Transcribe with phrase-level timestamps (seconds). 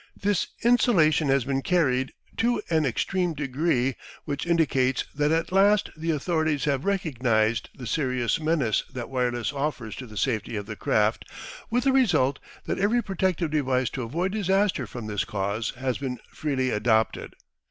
[0.19, 3.93] This insulation has been carried, to an extreme degree,
[4.25, 9.95] which indicates that at last the authorities have recognised the serious menace that wireless offers
[9.97, 11.25] to the safety of the craft,
[11.69, 16.17] with the result that every protective device to avoid disaster from this cause has been
[16.33, 17.35] freely adopted.